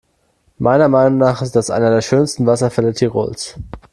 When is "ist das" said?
1.43-1.69